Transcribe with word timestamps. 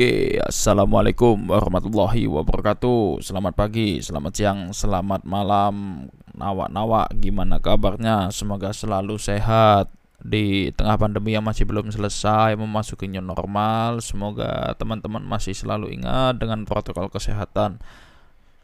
Oke, 0.00 0.40
assalamualaikum 0.40 1.44
warahmatullahi 1.44 2.24
wabarakatuh. 2.24 3.20
Selamat 3.20 3.52
pagi, 3.52 4.00
selamat 4.00 4.32
siang, 4.32 4.58
selamat 4.72 5.28
malam, 5.28 6.08
nawak-nawak. 6.32 7.12
Gimana 7.20 7.60
kabarnya? 7.60 8.32
Semoga 8.32 8.72
selalu 8.72 9.20
sehat 9.20 9.92
di 10.24 10.72
tengah 10.72 10.96
pandemi 10.96 11.36
yang 11.36 11.44
masih 11.44 11.68
belum 11.68 11.92
selesai, 11.92 12.56
memasuki 12.56 13.12
new 13.12 13.20
normal. 13.20 14.00
Semoga 14.00 14.72
teman-teman 14.80 15.20
masih 15.20 15.52
selalu 15.52 15.92
ingat 15.92 16.40
dengan 16.40 16.64
protokol 16.64 17.12
kesehatan. 17.12 17.76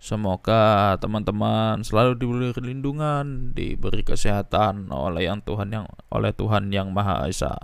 Semoga 0.01 0.97
teman-teman 1.05 1.85
selalu 1.85 2.17
diberi 2.17 2.49
perlindungan, 2.57 3.53
diberi 3.53 4.01
kesehatan 4.09 4.89
oleh 4.89 5.29
yang 5.29 5.45
Tuhan 5.45 5.69
yang 5.69 5.85
oleh 6.09 6.33
Tuhan 6.33 6.73
yang 6.73 6.97
Maha 6.97 7.29
Esa. 7.29 7.61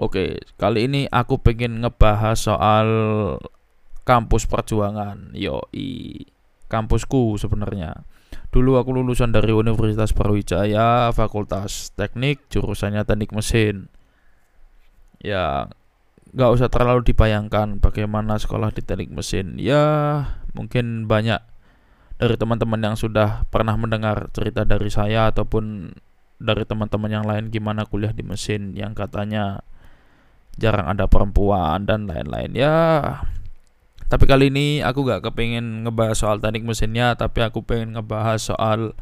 Oke, 0.00 0.40
kali 0.56 0.88
ini 0.88 1.04
aku 1.12 1.44
pengen 1.44 1.84
ngebahas 1.84 2.40
soal 2.40 2.88
kampus 4.08 4.48
perjuangan. 4.48 5.36
Yoi, 5.36 6.24
kampusku 6.72 7.36
sebenarnya. 7.36 8.08
Dulu 8.48 8.80
aku 8.80 8.96
lulusan 8.96 9.28
dari 9.28 9.52
Universitas 9.52 10.16
Brawijaya, 10.16 11.12
Fakultas 11.12 11.92
Teknik, 12.00 12.48
jurusannya 12.48 13.04
Teknik 13.04 13.36
Mesin. 13.36 13.92
Ya, 15.20 15.68
nggak 16.32 16.50
usah 16.56 16.72
terlalu 16.72 17.04
dibayangkan 17.04 17.84
bagaimana 17.84 18.40
sekolah 18.40 18.72
di 18.72 18.80
Teknik 18.80 19.12
Mesin. 19.12 19.60
Ya, 19.60 19.84
mungkin 20.56 21.12
banyak 21.12 21.44
dari 22.16 22.40
teman-teman 22.40 22.80
yang 22.80 22.96
sudah 22.96 23.44
pernah 23.52 23.76
mendengar 23.76 24.32
cerita 24.32 24.64
dari 24.64 24.88
saya 24.88 25.28
ataupun 25.28 25.92
dari 26.40 26.64
teman-teman 26.64 27.12
yang 27.12 27.28
lain 27.28 27.52
gimana 27.52 27.84
kuliah 27.84 28.16
di 28.16 28.24
mesin 28.24 28.72
yang 28.72 28.96
katanya 28.96 29.60
jarang 30.60 30.86
ada 30.92 31.08
perempuan 31.08 31.88
dan 31.88 32.04
lain-lain. 32.04 32.52
Ya 32.52 32.76
tapi 34.10 34.26
kali 34.26 34.50
ini 34.50 34.82
aku 34.82 35.06
gak 35.06 35.22
kepingin 35.22 35.86
ngebahas 35.86 36.18
soal 36.18 36.42
teknik 36.42 36.66
mesinnya 36.66 37.14
tapi 37.14 37.46
aku 37.46 37.62
pengen 37.62 37.94
ngebahas 37.94 38.42
soal 38.42 38.98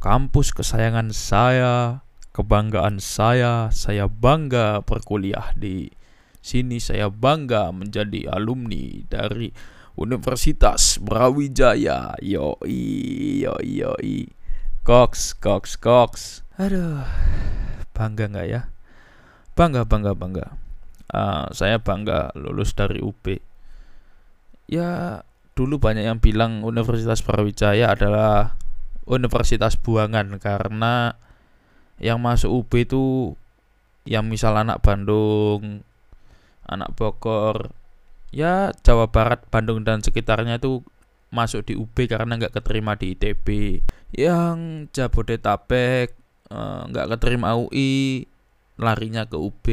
kampus 0.00 0.56
kesayangan 0.56 1.12
saya 1.12 2.00
kebanggaan 2.32 2.98
saya. 2.98 3.68
Saya 3.70 4.08
bangga 4.08 4.80
berkuliah 4.82 5.52
di 5.54 5.92
sini. 6.40 6.80
Saya 6.80 7.12
bangga 7.12 7.70
menjadi 7.70 8.32
alumni 8.32 9.04
dari 9.06 9.52
Universitas 9.94 10.96
Brawijaya. 10.96 12.16
Yoi 12.24 13.44
yoi 13.44 13.70
yoi. 13.84 14.16
Cox 14.82 15.36
Cox 15.38 15.76
Cox. 15.78 16.42
Aduh 16.56 17.04
bangga 17.92 18.26
nggak 18.32 18.48
ya? 18.48 18.72
Bangga 19.52 19.84
bangga 19.84 20.16
bangga 20.16 20.61
uh, 21.12 21.46
saya 21.52 21.78
bangga 21.78 22.32
lulus 22.34 22.74
dari 22.74 22.98
UB 22.98 23.38
ya 24.68 25.20
dulu 25.52 25.76
banyak 25.76 26.08
yang 26.08 26.18
bilang 26.18 26.64
Universitas 26.64 27.20
Brawijaya 27.20 27.92
adalah 27.92 28.56
universitas 29.04 29.76
buangan 29.76 30.40
karena 30.40 31.18
yang 32.00 32.18
masuk 32.18 32.64
UB 32.64 32.72
itu 32.88 33.04
yang 34.08 34.26
misal 34.26 34.56
anak 34.56 34.80
Bandung 34.80 35.84
anak 36.66 36.90
Bogor 36.96 37.70
ya 38.32 38.72
Jawa 38.80 39.12
Barat 39.12 39.44
Bandung 39.52 39.84
dan 39.84 40.00
sekitarnya 40.00 40.56
itu 40.56 40.80
masuk 41.32 41.64
di 41.68 41.74
UB 41.76 41.94
karena 42.08 42.36
nggak 42.36 42.60
keterima 42.60 42.96
di 42.96 43.16
ITB 43.16 43.46
yang 44.16 44.88
Jabodetabek 44.92 46.12
eh, 46.48 46.80
nggak 46.88 47.06
keterima 47.16 47.56
UI 47.56 48.24
larinya 48.80 49.28
ke 49.28 49.36
UB 49.36 49.66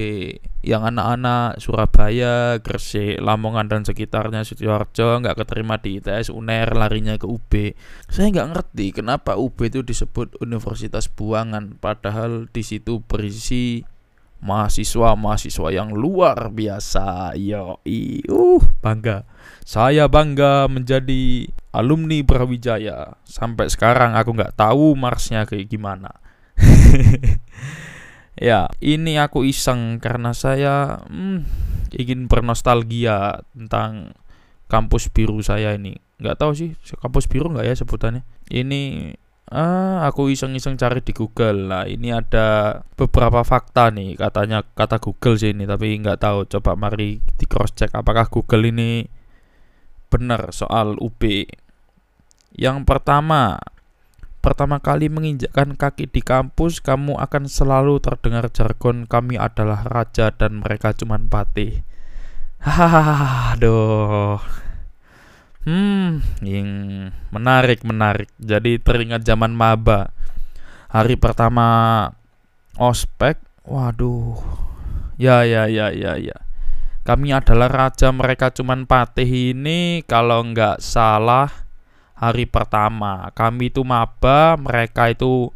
yang 0.59 0.83
anak-anak 0.83 1.57
Surabaya, 1.63 2.59
Gresik, 2.59 3.23
Lamongan 3.23 3.71
dan 3.71 3.81
sekitarnya 3.87 4.43
Sidoarjo 4.43 5.23
nggak 5.23 5.39
keterima 5.39 5.79
di 5.79 6.03
ITS 6.03 6.35
UNER 6.35 6.75
larinya 6.75 7.15
ke 7.15 7.23
UB 7.23 7.73
saya 8.11 8.27
nggak 8.27 8.49
ngerti 8.51 8.91
kenapa 8.91 9.39
UB 9.39 9.55
itu 9.71 9.79
disebut 9.81 10.35
Universitas 10.43 11.07
Buangan 11.07 11.79
padahal 11.79 12.51
di 12.51 12.61
situ 12.61 12.99
berisi 12.99 13.87
mahasiswa-mahasiswa 14.39 15.67
yang 15.75 15.91
luar 15.91 16.47
biasa. 16.51 17.35
Yo 17.35 17.83
uh 17.83 18.63
bangga. 18.79 19.27
Saya 19.67 20.07
bangga 20.07 20.71
menjadi 20.71 21.51
alumni 21.75 22.23
Brawijaya. 22.23 23.19
Sampai 23.27 23.67
sekarang 23.67 24.15
aku 24.15 24.31
nggak 24.31 24.55
tahu 24.55 24.95
marsnya 24.95 25.43
kayak 25.43 25.67
gimana 25.67 26.23
Ya, 28.39 28.71
ini 28.79 29.19
aku 29.19 29.43
iseng 29.43 29.99
karena 29.99 30.31
saya 30.31 31.03
hmm, 31.11 31.43
ingin 31.91 32.31
bernostalgia 32.31 33.43
tentang 33.51 34.15
kampus 34.71 35.11
biru 35.11 35.43
saya 35.43 35.75
ini. 35.75 35.99
Nggak 36.23 36.39
tahu 36.39 36.51
sih 36.55 36.69
kampus 37.03 37.27
biru 37.27 37.51
nggak 37.51 37.67
ya 37.67 37.75
sebutannya. 37.75 38.23
Ini 38.47 39.11
ah, 39.51 40.07
aku 40.07 40.31
iseng-iseng 40.31 40.79
cari 40.79 41.03
di 41.03 41.11
Google. 41.11 41.67
Nah, 41.67 41.83
ini 41.83 42.15
ada 42.15 42.79
beberapa 42.95 43.43
fakta 43.43 43.91
nih 43.91 44.15
katanya 44.15 44.63
kata 44.63 45.03
Google 45.03 45.35
sih 45.35 45.51
ini, 45.51 45.67
tapi 45.67 45.99
nggak 45.99 46.23
tahu. 46.23 46.47
Coba 46.47 46.79
mari 46.79 47.19
di 47.19 47.43
cross 47.43 47.75
check 47.75 47.91
apakah 47.91 48.31
Google 48.31 48.71
ini 48.71 49.03
benar 50.07 50.55
soal 50.55 50.95
UB. 50.95 51.21
Yang 52.55 52.77
pertama, 52.87 53.59
pertama 54.39 54.79
kali 54.79 55.11
menginjakkan 55.11 55.75
kaki 55.75 56.07
di 56.07 56.23
kampus, 56.23 56.79
kamu 56.79 57.19
akan 57.19 57.47
selalu 57.47 57.99
terdengar 57.99 58.47
jargon 58.49 59.03
kami 59.05 59.35
adalah 59.35 59.83
raja 59.83 60.31
dan 60.31 60.63
mereka 60.63 60.95
cuma 60.95 61.19
patih. 61.19 61.83
Hahaha, 62.59 63.55
aduh. 63.55 64.39
Hmm, 65.63 66.23
yang 66.43 66.67
menarik, 67.31 67.83
menarik. 67.83 68.31
Jadi 68.39 68.79
teringat 68.79 69.23
zaman 69.27 69.51
maba. 69.51 70.11
Hari 70.91 71.15
pertama 71.19 72.09
ospek, 72.79 73.37
waduh. 73.67 74.39
Ya, 75.19 75.43
ya, 75.43 75.67
ya, 75.67 75.91
ya, 75.91 76.15
ya. 76.15 76.37
Kami 77.03 77.31
adalah 77.31 77.67
raja, 77.67 78.11
mereka 78.11 78.51
cuma 78.51 78.75
patih 78.87 79.55
ini 79.55 80.03
kalau 80.07 80.43
nggak 80.47 80.83
salah 80.83 81.68
hari 82.19 82.45
pertama. 82.45 83.31
Kami 83.31 83.71
itu 83.71 83.87
maba, 83.87 84.59
mereka 84.59 85.07
itu 85.07 85.55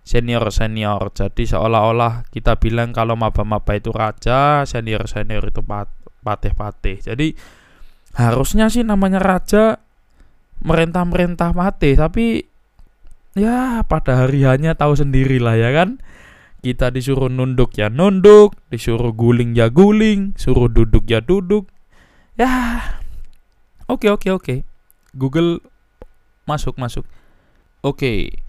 senior-senior. 0.00 1.12
Jadi 1.12 1.44
seolah-olah 1.44 2.26
kita 2.32 2.56
bilang 2.56 2.96
kalau 2.96 3.14
maba-maba 3.14 3.76
itu 3.76 3.92
raja, 3.92 4.64
senior-senior 4.64 5.44
itu 5.44 5.60
patih-patih. 6.24 7.04
Jadi 7.04 7.36
harusnya 8.16 8.72
sih 8.72 8.82
namanya 8.82 9.20
raja 9.20 9.78
merentah-merentah 10.64 11.52
mati, 11.52 11.94
tapi 11.94 12.42
ya 13.36 13.84
pada 13.86 14.26
hari 14.26 14.42
hanya 14.48 14.74
tahu 14.74 14.96
sendiri 14.96 15.38
lah 15.38 15.54
ya 15.54 15.70
kan. 15.70 16.00
Kita 16.60 16.92
disuruh 16.92 17.32
nunduk 17.32 17.72
ya 17.80 17.88
nunduk, 17.88 18.52
disuruh 18.68 19.16
guling 19.16 19.56
ya 19.56 19.72
guling, 19.72 20.36
suruh 20.36 20.68
duduk 20.68 21.08
ya 21.08 21.24
duduk. 21.24 21.72
Ya, 22.36 22.84
oke 23.88 24.04
okay, 24.04 24.10
oke 24.12 24.20
okay, 24.20 24.30
oke. 24.32 24.44
Okay. 24.44 24.58
Google 25.16 25.64
masuk 26.44 26.76
masuk. 26.76 27.04
Oke 27.80 28.44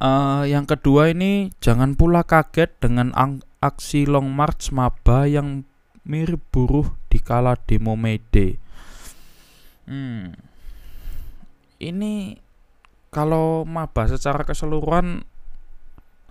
uh, 0.00 0.44
yang 0.46 0.64
kedua 0.68 1.12
ini 1.12 1.52
jangan 1.62 1.96
pula 1.98 2.22
kaget 2.22 2.70
dengan 2.80 3.12
aksi 3.60 4.06
long 4.06 4.30
march 4.30 4.70
maba 4.70 5.26
yang 5.26 5.66
mirip 6.06 6.42
buruh 6.54 6.94
di 7.10 7.18
kala 7.18 7.58
demo 7.66 7.98
Mede 7.98 8.62
hmm 9.90 10.38
ini 11.82 12.40
kalau 13.12 13.64
maba 13.64 14.08
secara 14.08 14.44
keseluruhan 14.44 15.24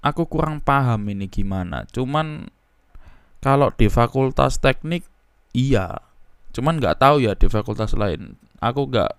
aku 0.06 0.30
kurang 0.30 0.62
paham 0.62 1.10
ini 1.10 1.26
gimana. 1.26 1.90
Cuman 1.90 2.50
kalau 3.42 3.74
di 3.74 3.90
fakultas 3.90 4.62
teknik 4.62 5.06
iya. 5.54 5.98
Cuman 6.54 6.78
nggak 6.78 7.02
tahu 7.02 7.26
ya 7.26 7.34
di 7.34 7.50
fakultas 7.50 7.98
lain. 7.98 8.38
Aku 8.62 8.86
nggak 8.86 9.18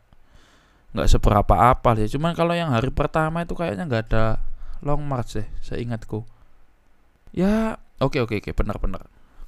nggak 0.97 1.13
seberapa 1.13 1.55
apa 1.77 1.93
sih. 2.01 2.17
Cuman 2.17 2.33
kalau 2.33 2.57
yang 2.57 2.73
hari 2.73 2.89
pertama 2.89 3.45
itu 3.45 3.53
kayaknya 3.53 3.85
nggak 3.85 4.03
ada 4.11 4.41
long 4.81 5.05
march 5.05 5.37
sih 5.37 5.47
seingatku. 5.61 6.25
Ya 7.37 7.77
oke 8.01 8.17
oke 8.25 8.41
oke 8.41 8.51
benar 8.57 8.81
benar. 8.81 9.03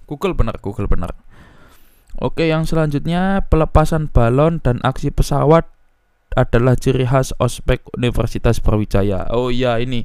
Google 0.05 0.37
benar 0.37 0.61
Google 0.61 0.89
benar. 0.89 1.17
Oke 2.21 2.51
yang 2.51 2.69
selanjutnya 2.69 3.47
pelepasan 3.47 4.11
balon 4.13 4.61
dan 4.61 4.83
aksi 4.85 5.09
pesawat 5.09 5.71
adalah 6.37 6.77
ciri 6.77 7.09
khas 7.09 7.33
ospek 7.41 7.81
Universitas 7.97 8.61
Brawijaya. 8.61 9.31
Oh 9.33 9.49
iya 9.49 9.81
ini 9.81 10.05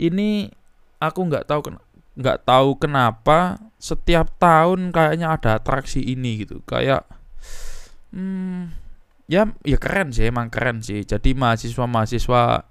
ini 0.00 0.50
aku 0.98 1.28
nggak 1.28 1.46
tahu 1.46 1.78
nggak 2.18 2.42
tahu 2.42 2.74
kenapa 2.82 3.62
setiap 3.78 4.34
tahun 4.42 4.90
kayaknya 4.90 5.38
ada 5.38 5.62
atraksi 5.62 6.02
ini 6.02 6.42
gitu. 6.42 6.64
Kayak 6.66 7.06
hmm, 8.10 8.87
ya 9.28 9.52
ya 9.62 9.76
keren 9.76 10.10
sih 10.10 10.26
emang 10.26 10.48
keren 10.48 10.80
sih. 10.80 11.04
Jadi 11.04 11.36
mahasiswa 11.36 11.84
mahasiswa 11.84 12.64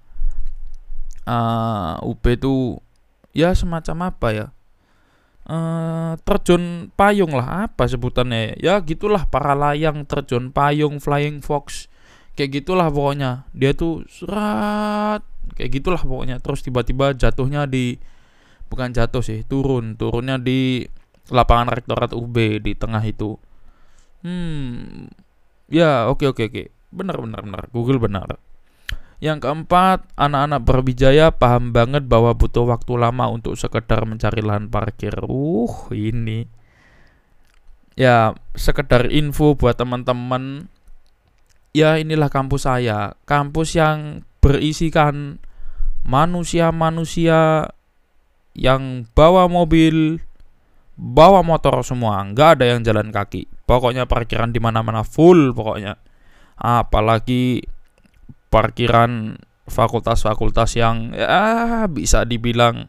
uh, 1.24 1.94
UB 2.02 2.24
itu 2.34 2.82
ya 3.32 3.54
semacam 3.54 4.12
apa 4.12 4.28
ya? 4.34 4.46
Uh, 5.48 6.12
terjun 6.28 6.92
payung 6.92 7.32
lah 7.32 7.70
apa 7.70 7.88
sebutannya? 7.88 8.58
Ya 8.60 8.76
gitulah 8.84 9.24
para 9.30 9.56
layang 9.56 10.04
terjun 10.04 10.52
payung 10.52 11.00
flying 11.00 11.40
fox 11.40 11.88
kayak 12.36 12.60
gitulah 12.60 12.90
pokoknya. 12.90 13.48
Dia 13.54 13.72
tuh 13.72 14.04
surat 14.10 15.22
kayak 15.56 15.70
gitulah 15.80 16.02
pokoknya. 16.02 16.42
Terus 16.42 16.60
tiba-tiba 16.66 17.14
jatuhnya 17.16 17.64
di 17.70 17.96
bukan 18.68 18.92
jatuh 18.92 19.22
sih 19.24 19.46
turun. 19.46 19.96
Turunnya 19.96 20.36
di 20.36 20.84
lapangan 21.30 21.70
rektorat 21.70 22.12
UB 22.12 22.60
di 22.60 22.74
tengah 22.74 23.00
itu. 23.06 23.38
Hmm 24.26 25.06
ya 25.68 26.08
oke 26.08 26.24
oke 26.28 26.48
oke 26.48 26.62
benar 26.88 27.20
benar 27.20 27.40
benar 27.44 27.62
Google 27.70 28.00
benar 28.00 28.40
yang 29.18 29.42
keempat, 29.42 30.06
anak-anak 30.14 30.62
berbijaya 30.62 31.34
paham 31.34 31.74
banget 31.74 32.06
bahwa 32.06 32.38
butuh 32.38 32.70
waktu 32.70 32.94
lama 32.94 33.26
untuk 33.26 33.58
sekedar 33.58 34.06
mencari 34.06 34.46
lahan 34.46 34.70
parkir. 34.70 35.10
Uh, 35.26 35.90
ini. 35.90 36.46
Ya, 37.98 38.38
sekedar 38.54 39.10
info 39.10 39.58
buat 39.58 39.74
teman-teman. 39.74 40.70
Ya, 41.74 41.98
inilah 41.98 42.30
kampus 42.30 42.70
saya. 42.70 43.18
Kampus 43.26 43.74
yang 43.74 44.22
berisikan 44.38 45.42
manusia-manusia 46.06 47.74
yang 48.54 49.02
bawa 49.18 49.50
mobil, 49.50 50.22
bawa 50.94 51.42
motor 51.42 51.82
semua, 51.82 52.22
nggak 52.22 52.58
ada 52.58 52.64
yang 52.70 52.86
jalan 52.86 53.10
kaki. 53.10 53.50
Pokoknya 53.68 54.08
parkiran 54.08 54.48
di 54.48 54.64
mana-mana 54.64 55.04
full 55.04 55.52
pokoknya. 55.52 56.00
Apalagi 56.56 57.60
parkiran 58.48 59.36
fakultas-fakultas 59.68 60.72
yang 60.80 61.12
ya 61.12 61.84
bisa 61.92 62.24
dibilang 62.24 62.88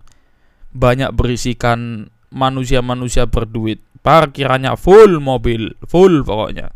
banyak 0.71 1.11
berisikan 1.11 2.07
manusia-manusia 2.31 3.27
berduit. 3.27 3.83
Parkirannya 3.99 4.79
full 4.79 5.19
mobil, 5.19 5.75
full 5.83 6.23
pokoknya. 6.23 6.71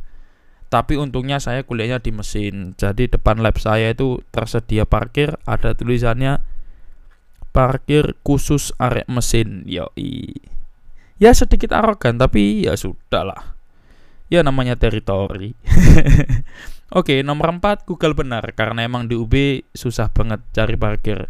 Tapi 0.68 1.00
untungnya 1.00 1.40
saya 1.40 1.64
kuliahnya 1.64 2.04
di 2.04 2.12
mesin. 2.12 2.76
Jadi 2.76 3.08
depan 3.08 3.40
lab 3.40 3.56
saya 3.56 3.96
itu 3.96 4.20
tersedia 4.36 4.84
parkir, 4.84 5.40
ada 5.48 5.72
tulisannya 5.72 6.44
parkir 7.56 8.20
khusus 8.26 8.76
area 8.82 9.08
mesin. 9.08 9.64
Yoi. 9.64 10.36
Ya 11.22 11.32
sedikit 11.32 11.72
arogan 11.72 12.20
tapi 12.20 12.68
ya 12.68 12.76
sudahlah. 12.76 13.56
Ya 14.34 14.42
namanya 14.42 14.74
teritori. 14.74 15.54
Oke, 16.98 17.22
nomor 17.22 17.54
4 17.54 17.86
Google 17.86 18.18
benar 18.18 18.42
karena 18.58 18.82
emang 18.82 19.06
di 19.06 19.14
UB 19.14 19.62
susah 19.78 20.10
banget 20.10 20.42
cari 20.50 20.74
parkir. 20.74 21.30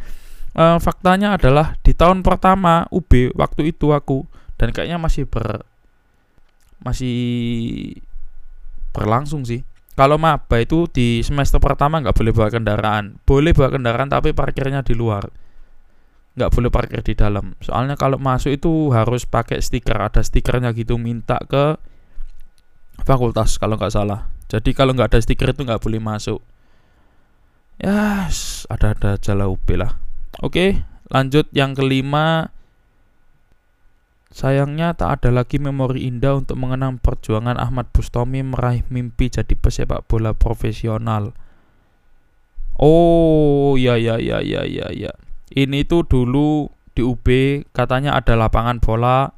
Uh, 0.56 0.80
faktanya 0.80 1.36
adalah 1.36 1.76
di 1.84 1.92
tahun 1.92 2.24
pertama 2.24 2.88
UB 2.96 3.36
waktu 3.36 3.76
itu 3.76 3.92
aku 3.92 4.24
dan 4.56 4.72
kayaknya 4.72 5.04
masih 5.04 5.28
ber 5.28 5.68
masih 6.80 7.20
berlangsung 8.96 9.44
sih. 9.44 9.68
Kalau 10.00 10.16
maba 10.16 10.58
itu 10.64 10.88
di 10.88 11.20
semester 11.28 11.60
pertama 11.60 12.00
nggak 12.00 12.16
boleh 12.16 12.32
bawa 12.32 12.50
kendaraan, 12.50 13.20
boleh 13.28 13.52
bawa 13.52 13.70
kendaraan 13.72 14.10
tapi 14.10 14.32
parkirnya 14.32 14.80
di 14.82 14.96
luar, 14.96 15.28
nggak 16.40 16.50
boleh 16.56 16.70
parkir 16.72 17.04
di 17.04 17.14
dalam. 17.20 17.54
Soalnya 17.60 18.00
kalau 18.00 18.16
masuk 18.16 18.52
itu 18.56 18.90
harus 18.96 19.28
pakai 19.28 19.60
stiker, 19.60 20.00
ada 20.00 20.24
stikernya 20.24 20.72
gitu 20.72 20.98
minta 20.98 21.38
ke 21.46 21.78
fakultas 23.04 23.60
kalau 23.60 23.76
nggak 23.76 23.94
salah. 23.94 24.28
Jadi 24.48 24.72
kalau 24.76 24.96
nggak 24.96 25.14
ada 25.14 25.20
stiker 25.20 25.52
itu 25.52 25.64
nggak 25.64 25.82
boleh 25.84 26.00
masuk. 26.02 26.40
Ya, 27.82 28.30
ada-ada 28.70 29.18
jala 29.18 29.50
UB 29.50 29.66
lah. 29.76 29.98
Oke, 30.40 30.86
lanjut 31.10 31.50
yang 31.52 31.74
kelima. 31.74 32.54
Sayangnya 34.34 34.98
tak 34.98 35.22
ada 35.22 35.30
lagi 35.30 35.62
memori 35.62 36.10
indah 36.10 36.42
untuk 36.42 36.58
mengenang 36.58 36.98
perjuangan 36.98 37.54
Ahmad 37.54 37.94
Bustomi 37.94 38.42
meraih 38.42 38.82
mimpi 38.90 39.30
jadi 39.30 39.54
pesepak 39.54 40.10
bola 40.10 40.34
profesional. 40.34 41.38
Oh, 42.82 43.78
ya 43.78 43.94
ya 43.94 44.18
ya 44.18 44.42
ya 44.42 44.66
ya 44.66 44.90
ya. 44.90 45.14
Ini 45.54 45.86
tuh 45.86 46.10
dulu 46.10 46.74
di 46.98 47.06
UB 47.06 47.26
katanya 47.78 48.18
ada 48.18 48.34
lapangan 48.34 48.82
bola. 48.82 49.38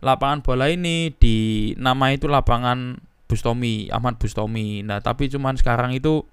Lapangan 0.00 0.40
bola 0.40 0.72
ini 0.72 1.12
di 1.12 1.70
nama 1.76 2.08
itu 2.12 2.24
lapangan 2.24 2.96
Bustomi, 3.30 3.86
Ahmad 3.92 4.18
Bustomi. 4.18 4.82
Nah, 4.82 4.98
tapi 4.98 5.30
cuman 5.30 5.54
sekarang 5.54 5.94
itu 5.94 6.26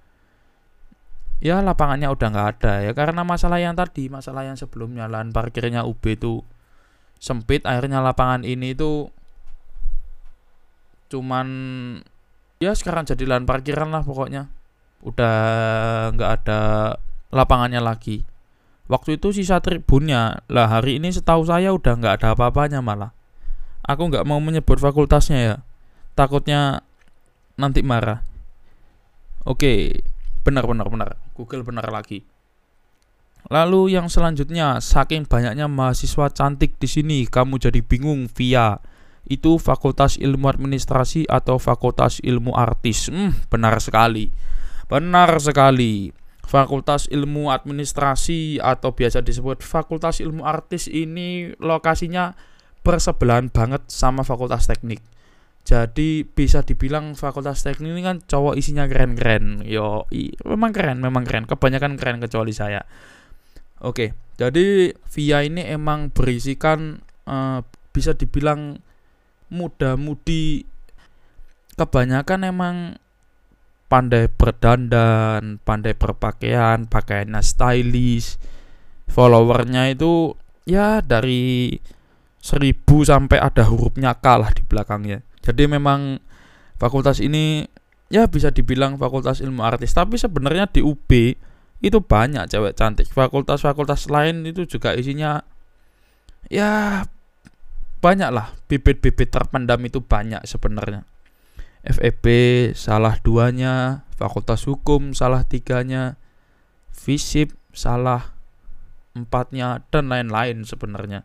ya 1.37 1.61
lapangannya 1.61 2.09
udah 2.09 2.27
nggak 2.33 2.49
ada 2.57 2.73
ya 2.81 2.91
karena 2.97 3.21
masalah 3.21 3.61
yang 3.61 3.77
tadi, 3.77 4.09
masalah 4.09 4.41
yang 4.49 4.57
sebelumnya 4.57 5.05
lahan 5.05 5.29
parkirnya 5.29 5.85
UB 5.85 6.01
itu 6.17 6.41
sempit, 7.21 7.61
akhirnya 7.69 8.01
lapangan 8.01 8.41
ini 8.41 8.73
itu 8.73 9.13
cuman 11.07 11.47
ya 12.57 12.73
sekarang 12.73 13.05
jadi 13.05 13.23
lahan 13.29 13.45
parkiran 13.45 13.93
lah 13.93 14.01
pokoknya. 14.01 14.49
Udah 15.05 15.35
nggak 16.17 16.31
ada 16.41 16.59
lapangannya 17.29 17.81
lagi. 17.83 18.25
Waktu 18.87 19.19
itu 19.19 19.35
sisa 19.35 19.59
tribunnya 19.59 20.41
lah 20.47 20.71
hari 20.71 20.97
ini 20.97 21.11
setahu 21.11 21.45
saya 21.45 21.75
udah 21.75 21.93
nggak 21.99 22.13
ada 22.23 22.27
apa-apanya 22.33 22.81
malah. 22.81 23.16
Aku 23.87 24.11
nggak 24.11 24.27
mau 24.27 24.43
menyebut 24.43 24.77
fakultasnya 24.77 25.39
ya 25.39 25.55
takutnya 26.17 26.81
nanti 27.61 27.85
marah. 27.85 28.25
Oke, 29.45 30.01
benar 30.41 30.65
benar 30.65 30.89
benar. 30.89 31.09
Google 31.37 31.61
benar 31.61 31.85
lagi. 31.93 32.25
Lalu 33.47 33.95
yang 33.95 34.11
selanjutnya, 34.11 34.81
saking 34.81 35.29
banyaknya 35.29 35.69
mahasiswa 35.69 36.27
cantik 36.33 36.75
di 36.81 36.89
sini, 36.89 37.29
kamu 37.29 37.61
jadi 37.61 37.79
bingung 37.79 38.27
via 38.27 38.81
itu 39.29 39.55
Fakultas 39.61 40.19
Ilmu 40.19 40.51
Administrasi 40.51 41.29
atau 41.29 41.55
Fakultas 41.61 42.19
Ilmu 42.19 42.57
Artis. 42.57 43.07
Hmm, 43.07 43.37
benar 43.47 43.79
sekali. 43.79 44.33
Benar 44.91 45.39
sekali. 45.39 46.11
Fakultas 46.43 47.07
Ilmu 47.11 47.51
Administrasi 47.51 48.59
atau 48.59 48.95
biasa 48.95 49.23
disebut 49.23 49.63
Fakultas 49.63 50.19
Ilmu 50.23 50.43
Artis 50.43 50.87
ini 50.91 51.51
lokasinya 51.59 52.35
bersebelahan 52.87 53.51
banget 53.51 53.83
sama 53.91 54.23
Fakultas 54.23 54.71
Teknik. 54.71 55.03
Jadi 55.67 56.23
bisa 56.23 56.63
dibilang 56.63 57.11
fakultas 57.19 57.59
teknik 57.59 57.91
ini 57.91 57.99
kan 57.99 58.23
cowok 58.23 58.55
isinya 58.55 58.87
keren-keren. 58.87 59.67
Yo 59.67 60.07
i, 60.15 60.31
memang 60.47 60.71
keren 60.71 61.03
memang 61.03 61.27
keren. 61.27 61.43
Kebanyakan 61.43 61.99
keren 61.99 62.23
kecuali 62.23 62.55
saya. 62.55 62.87
Oke 63.83 64.15
jadi 64.37 64.93
via 64.93 65.41
ini 65.41 65.65
emang 65.65 66.13
berisikan 66.13 67.01
uh, 67.25 67.65
bisa 67.89 68.13
dibilang 68.13 68.77
muda-mudi. 69.49 70.61
Kebanyakan 71.73 72.45
emang 72.45 72.75
pandai 73.89 74.29
berdandan 74.29 75.57
pandai 75.65 75.97
berpakaian 75.97 76.85
pakaiannya 76.85 77.41
stylish. 77.41 78.37
Followernya 79.09 79.89
itu 79.89 80.37
ya 80.69 81.01
dari 81.01 81.73
seribu 82.47 83.03
sampai 83.03 83.43
ada 83.43 83.67
hurufnya 83.67 84.15
kalah 84.15 84.55
di 84.55 84.63
belakangnya 84.63 85.19
jadi 85.43 85.67
memang 85.67 86.23
fakultas 86.79 87.19
ini 87.19 87.67
ya 88.07 88.27
bisa 88.27 88.51
dibilang 88.51 88.95
fakultas 88.95 89.43
ilmu 89.43 89.63
artis, 89.63 89.91
tapi 89.91 90.15
sebenarnya 90.15 90.67
di 90.71 90.83
UB 90.83 91.11
itu 91.77 91.99
banyak 92.01 92.49
cewek 92.49 92.73
cantik. 92.73 93.07
Fakultas-fakultas 93.11 94.09
lain 94.09 94.47
itu 94.47 94.65
juga 94.65 94.91
isinya 94.97 95.43
ya 96.47 97.03
banyak 97.99 98.29
lah 98.31 98.55
bibit-bibit 98.71 99.29
terpendam 99.29 99.79
itu 99.83 99.99
banyak 100.01 100.41
sebenarnya. 100.47 101.03
FEB 101.87 102.25
salah 102.75 103.15
duanya, 103.23 104.03
Fakultas 104.19 104.67
Hukum 104.67 105.15
salah 105.15 105.47
tiganya, 105.47 106.19
FISIP 106.91 107.55
salah 107.71 108.35
empatnya 109.15 109.87
dan 109.87 110.11
lain-lain 110.11 110.67
sebenarnya. 110.67 111.23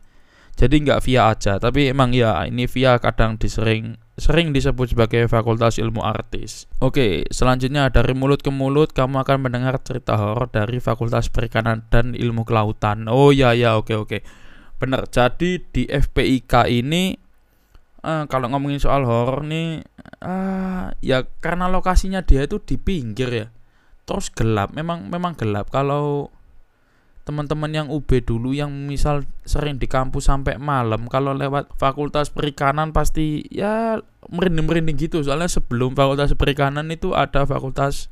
Jadi 0.53 0.85
nggak 0.85 1.01
via 1.09 1.33
aja, 1.33 1.57
tapi 1.57 1.89
emang 1.89 2.13
ya 2.13 2.45
ini 2.45 2.69
via 2.69 3.01
kadang 3.01 3.41
disering 3.41 3.97
sering 4.21 4.53
disebut 4.53 4.93
sebagai 4.93 5.25
fakultas 5.27 5.81
ilmu 5.81 6.05
artis. 6.05 6.69
Oke, 6.85 7.25
selanjutnya 7.33 7.89
dari 7.89 8.13
mulut 8.13 8.45
ke 8.45 8.53
mulut 8.53 8.93
kamu 8.93 9.25
akan 9.25 9.49
mendengar 9.49 9.81
cerita 9.81 10.21
horor 10.21 10.53
dari 10.53 10.79
fakultas 10.79 11.33
perikanan 11.33 11.89
dan 11.89 12.13
ilmu 12.13 12.45
kelautan. 12.45 13.09
Oh 13.09 13.33
ya 13.33 13.57
ya 13.57 13.81
oke 13.81 13.97
oke. 13.97 14.19
Bener. 14.77 15.09
Jadi 15.09 15.63
di 15.73 15.89
FPIK 15.89 16.69
ini 16.69 17.17
uh, 18.05 18.29
kalau 18.29 18.53
ngomongin 18.53 18.79
soal 18.79 19.09
horor 19.09 19.49
nih 19.49 19.81
uh, 20.21 20.93
ya 21.01 21.25
karena 21.41 21.73
lokasinya 21.73 22.21
dia 22.21 22.45
itu 22.45 22.61
di 22.61 22.77
pinggir 22.77 23.31
ya. 23.33 23.47
Terus 24.05 24.29
gelap, 24.35 24.77
memang 24.77 25.09
memang 25.09 25.33
gelap. 25.39 25.73
Kalau 25.73 26.29
teman-teman 27.23 27.71
yang 27.71 27.87
UB 27.87 28.11
dulu 28.27 28.51
yang 28.51 28.71
misal 28.91 29.23
sering 29.47 29.79
di 29.79 29.87
kampus 29.87 30.27
sampai 30.27 30.59
malam 30.59 31.07
kalau 31.07 31.31
lewat 31.31 31.71
fakultas 31.79 32.35
perikanan 32.35 32.91
pasti 32.91 33.47
ya 33.47 34.03
merinding-merinding 34.27 34.99
gitu. 34.99 35.23
Soalnya 35.23 35.47
sebelum 35.47 35.95
fakultas 35.95 36.35
perikanan 36.35 36.91
itu 36.91 37.15
ada 37.15 37.47
fakultas 37.47 38.11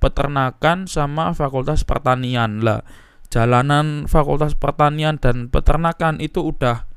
peternakan 0.00 0.88
sama 0.88 1.36
fakultas 1.36 1.84
pertanian. 1.84 2.64
Lah 2.64 2.80
jalanan 3.28 4.08
fakultas 4.08 4.56
pertanian 4.56 5.20
dan 5.20 5.52
peternakan 5.52 6.16
itu 6.24 6.40
udah 6.40 6.88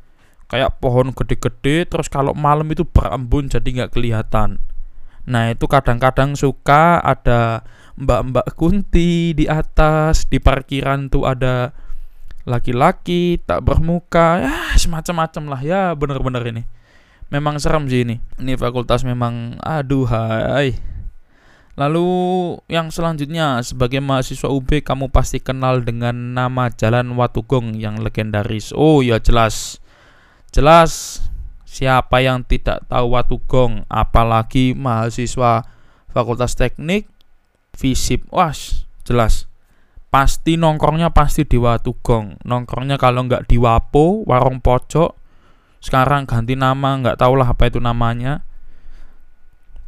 kayak 0.49 0.79
pohon 0.81 1.11
gede-gede 1.13 1.85
terus 1.85 2.07
kalau 2.09 2.33
malam 2.33 2.65
itu 2.71 2.87
berembun 2.87 3.51
jadi 3.51 3.83
nggak 3.83 3.93
kelihatan. 3.99 4.63
Nah 5.29 5.51
itu 5.51 5.67
kadang-kadang 5.69 6.33
suka 6.39 7.03
ada 7.03 7.61
mbak-mbak 7.99 8.55
kunti 8.55 9.35
di 9.35 9.45
atas 9.45 10.23
di 10.31 10.39
parkiran 10.39 11.11
tuh 11.11 11.27
ada 11.27 11.75
laki-laki 12.47 13.43
tak 13.43 13.61
bermuka 13.67 14.39
ya 14.39 14.55
semacam-macam 14.79 15.43
lah 15.51 15.61
ya 15.61 15.81
bener-bener 15.93 16.43
ini. 16.47 16.63
Memang 17.29 17.61
serem 17.61 17.85
sih 17.85 18.07
ini. 18.07 18.17
Ini 18.41 18.57
fakultas 18.57 19.05
memang 19.05 19.59
aduh 19.61 20.07
hai. 20.09 20.73
Lalu 21.77 22.09
yang 22.67 22.89
selanjutnya 22.89 23.61
sebagai 23.61 24.01
mahasiswa 24.01 24.49
UB 24.49 24.81
kamu 24.81 25.13
pasti 25.13 25.39
kenal 25.39 25.85
dengan 25.85 26.35
nama 26.35 26.67
Jalan 26.73 27.13
Watugong 27.13 27.77
yang 27.77 28.01
legendaris. 28.01 28.73
Oh 28.73 29.05
ya 29.05 29.21
jelas. 29.21 29.77
Jelas. 30.49 31.23
Siapa 31.69 32.25
yang 32.25 32.41
tidak 32.43 32.89
tahu 32.89 33.13
Watugong? 33.13 33.85
Apalagi 33.87 34.73
mahasiswa 34.73 35.69
Fakultas 36.09 36.57
Teknik 36.57 37.18
FISIP. 37.79 38.27
Wah, 38.35 38.51
jelas. 39.07 39.47
Pasti 40.11 40.59
nongkrongnya 40.59 41.15
pasti 41.15 41.47
di 41.47 41.55
Watugong. 41.55 42.43
Nongkrongnya 42.43 42.99
kalau 42.99 43.23
nggak 43.23 43.47
di 43.47 43.55
Wapo, 43.55 44.27
warung 44.27 44.59
pojok. 44.59 45.15
Sekarang 45.79 46.27
ganti 46.27 46.59
nama, 46.59 46.99
nggak 46.99 47.23
tahu 47.23 47.39
lah 47.39 47.55
apa 47.55 47.71
itu 47.71 47.79
namanya. 47.79 48.43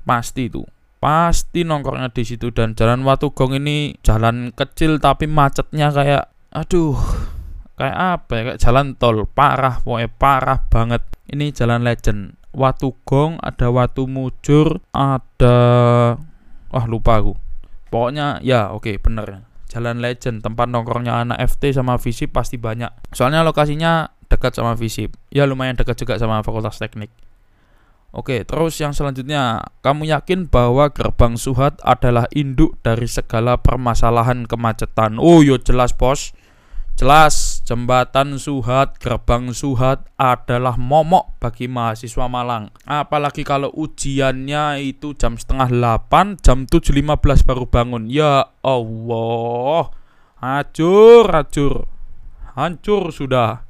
Pasti 0.07 0.47
itu 0.47 0.63
pasti 1.01 1.65
nongkrongnya 1.65 2.13
di 2.13 2.21
situ 2.21 2.53
dan 2.53 2.77
jalan 2.77 3.01
Watugong 3.01 3.57
ini 3.57 3.97
jalan 4.05 4.53
kecil 4.53 5.01
tapi 5.01 5.25
macetnya 5.25 5.89
kayak 5.89 6.29
aduh 6.53 6.93
kayak 7.73 7.97
apa 8.21 8.31
ya 8.37 8.41
kayak 8.45 8.61
jalan 8.61 8.93
tol 9.01 9.25
parah 9.25 9.81
pokoknya 9.81 10.13
parah 10.21 10.61
banget 10.69 11.01
ini 11.33 11.49
jalan 11.49 11.81
legend 11.81 12.37
Watugong 12.53 13.41
ada 13.41 13.73
Watu 13.73 14.05
Mujur 14.05 14.77
ada 14.93 15.57
wah 16.69 16.85
lupa 16.85 17.17
aku 17.17 17.33
pokoknya 17.91 18.39
ya 18.41 18.71
oke 18.71 18.87
okay, 18.87 18.95
bener. 18.97 19.45
Jalan 19.71 20.03
legend 20.03 20.43
tempat 20.43 20.67
nongkrongnya 20.67 21.23
anak 21.23 21.37
FT 21.55 21.75
sama 21.75 21.95
Visip 21.99 22.31
pasti 22.35 22.59
banyak. 22.59 22.91
Soalnya 23.11 23.43
lokasinya 23.43 24.07
dekat 24.27 24.55
sama 24.55 24.79
Visip 24.79 25.15
ya 25.31 25.43
lumayan 25.43 25.75
dekat 25.75 25.99
juga 25.99 26.15
sama 26.15 26.39
Fakultas 26.41 26.79
Teknik. 26.79 27.11
Oke, 28.11 28.43
terus 28.43 28.75
yang 28.75 28.91
selanjutnya, 28.91 29.63
kamu 29.79 30.11
yakin 30.11 30.51
bahwa 30.51 30.91
gerbang 30.91 31.39
Suhat 31.39 31.79
adalah 31.79 32.27
induk 32.35 32.75
dari 32.83 33.07
segala 33.07 33.55
permasalahan 33.55 34.43
kemacetan? 34.51 35.15
Oh, 35.15 35.39
yo 35.39 35.55
jelas, 35.55 35.95
Bos. 35.95 36.35
Jelas, 36.99 37.50
jembatan 37.63 38.35
Suhat, 38.41 38.97
gerbang 38.97 39.53
Suhat 39.55 40.09
adalah 40.17 40.75
momok 40.75 41.37
bagi 41.37 41.69
mahasiswa 41.69 42.25
Malang. 42.25 42.73
Apalagi 42.83 43.45
kalau 43.45 43.71
ujiannya 43.71 44.81
itu 44.83 45.13
jam 45.15 45.37
setengah 45.39 45.69
8, 45.69 46.41
jam 46.41 46.65
7.15 46.67 47.47
baru 47.47 47.65
bangun. 47.69 48.09
Ya 48.09 48.49
Allah, 48.61 49.83
hancur, 50.41 51.23
hancur, 51.29 51.85
hancur 52.57 53.03
sudah. 53.13 53.65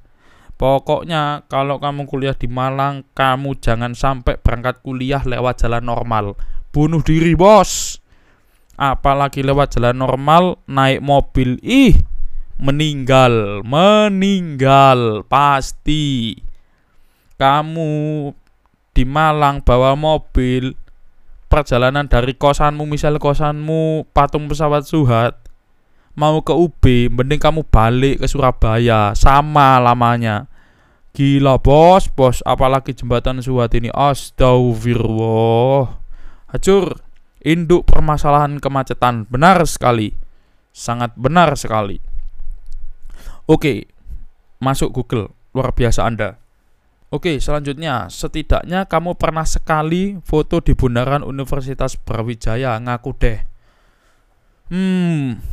Pokoknya 0.61 1.49
kalau 1.49 1.81
kamu 1.81 2.05
kuliah 2.05 2.37
di 2.37 2.45
Malang, 2.45 3.01
kamu 3.17 3.57
jangan 3.57 3.97
sampai 3.97 4.37
berangkat 4.37 4.85
kuliah 4.85 5.25
lewat 5.25 5.65
jalan 5.65 5.81
normal. 5.81 6.37
Bunuh 6.69 7.01
diri, 7.01 7.33
Bos. 7.33 7.97
Apalagi 8.77 9.41
lewat 9.41 9.77
jalan 9.77 9.97
normal, 9.97 10.61
naik 10.69 11.01
mobil. 11.01 11.57
Ih, 11.65 11.97
meninggal, 12.61 13.65
meninggal 13.65 15.25
pasti. 15.25 16.37
Kamu 17.41 18.29
di 18.93 19.01
Malang 19.01 19.65
bawa 19.65 19.97
mobil, 19.97 20.77
perjalanan 21.49 22.05
dari 22.05 22.37
kosanmu 22.37 22.85
misal 22.85 23.17
kosanmu 23.17 24.13
patung 24.13 24.45
pesawat 24.45 24.85
Suhat 24.85 25.41
mau 26.13 26.45
ke 26.45 26.53
UB 26.53 27.09
mending 27.09 27.41
kamu 27.41 27.65
balik 27.65 28.21
ke 28.21 28.29
Surabaya 28.29 29.17
sama 29.17 29.81
lamanya. 29.81 30.45
Gila 31.11 31.59
bos, 31.59 32.07
bos, 32.13 32.45
apalagi 32.45 32.93
jembatan 32.93 33.41
Suhat 33.43 33.75
ini. 33.75 33.91
Astagfirullah 33.91 35.99
Hancur 36.53 37.03
Induk 37.41 37.89
permasalahan 37.89 38.61
kemacetan. 38.61 39.25
Benar 39.25 39.65
sekali. 39.65 40.13
Sangat 40.71 41.17
benar 41.17 41.57
sekali 41.57 42.10
Oke 43.51 43.91
Masuk 44.63 44.95
Google. 44.95 45.35
Luar 45.51 45.75
biasa 45.75 46.07
Anda. 46.07 46.39
Oke 47.11 47.35
selanjutnya 47.43 48.07
Setidaknya 48.07 48.87
kamu 48.87 49.19
pernah 49.19 49.43
sekali 49.43 50.23
Foto 50.23 50.63
di 50.63 50.71
bundaran 50.71 51.27
Universitas 51.27 51.99
Brawijaya. 51.99 52.79
Ngaku 52.79 53.11
deh. 53.19 53.39
Hmm. 54.71 55.43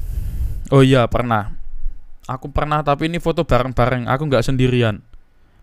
Oh 0.71 0.87
iya 0.87 1.11
pernah. 1.11 1.59
Aku 2.28 2.52
pernah 2.55 2.85
tapi 2.85 3.09
ini 3.09 3.19
foto 3.19 3.43
bareng-bareng. 3.43 4.05
Aku 4.07 4.28
nggak 4.28 4.45
sendirian. 4.45 5.00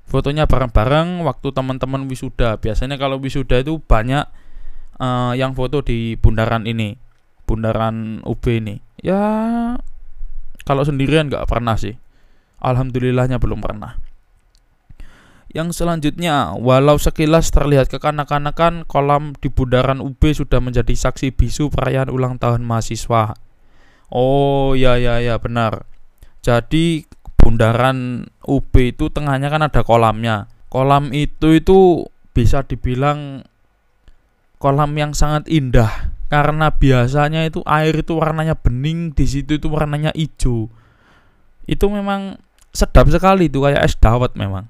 Fotonya 0.10 0.50
bareng-bareng 0.50 1.22
waktu 1.22 1.54
teman-teman 1.54 2.10
wisuda. 2.10 2.58
Biasanya 2.58 2.98
kalau 2.98 3.22
wisuda 3.22 3.62
itu 3.62 3.78
banyak 3.78 4.26
uh, 4.98 5.38
yang 5.38 5.54
foto 5.54 5.86
di 5.86 6.18
bundaran 6.18 6.66
ini, 6.66 6.98
bundaran 7.46 8.26
UB 8.26 8.44
ini. 8.50 8.82
Ya 9.00 9.22
kalau 10.66 10.82
sendirian 10.82 11.30
nggak 11.30 11.46
pernah 11.46 11.78
sih. 11.78 11.96
Alhamdulillahnya 12.62 13.40
belum 13.42 13.60
pernah. 13.64 14.00
Yang 15.56 15.80
selanjutnya, 15.80 16.52
walau 16.60 17.00
sekilas 17.00 17.48
terlihat 17.48 17.88
kekanak-kanakan, 17.88 18.84
kolam 18.84 19.40
di 19.40 19.48
bundaran 19.48 20.04
UB 20.04 20.20
sudah 20.36 20.60
menjadi 20.60 20.92
saksi 20.92 21.32
bisu 21.32 21.72
perayaan 21.72 22.12
ulang 22.12 22.36
tahun 22.36 22.68
mahasiswa. 22.68 23.40
Oh 24.12 24.76
ya 24.76 25.00
ya 25.00 25.24
ya 25.24 25.40
benar. 25.40 25.88
Jadi 26.44 27.08
bundaran 27.40 28.28
UB 28.44 28.74
itu 28.84 29.08
tengahnya 29.08 29.48
kan 29.48 29.64
ada 29.64 29.82
kolamnya. 29.88 30.52
Kolam 30.68 31.16
itu 31.16 31.56
itu 31.56 32.04
bisa 32.36 32.68
dibilang 32.68 33.48
kolam 34.60 34.92
yang 35.00 35.16
sangat 35.16 35.48
indah 35.48 36.16
karena 36.26 36.74
biasanya 36.74 37.46
itu 37.46 37.62
air 37.64 38.02
itu 38.02 38.18
warnanya 38.18 38.58
bening, 38.58 39.14
di 39.14 39.24
situ 39.30 39.62
itu 39.62 39.70
warnanya 39.70 40.12
hijau. 40.18 40.68
Itu 41.66 41.90
memang 41.90 42.42
sedap 42.72 43.10
sekali 43.10 43.50
itu 43.50 43.62
kayak 43.62 43.86
es 43.86 43.98
dawet 43.98 44.34
memang. 44.38 44.70